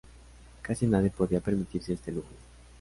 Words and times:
Casi 0.63 0.87
nadie 0.87 1.11
podía 1.11 1.41
permitirse 1.41 1.93
este 1.93 2.11
lujo. 2.11 2.29